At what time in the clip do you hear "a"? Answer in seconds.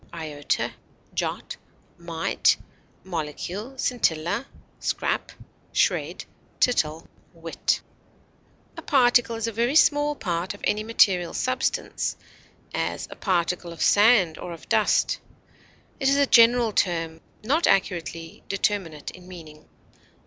8.75-8.81, 9.45-9.51, 13.11-13.15, 16.17-16.25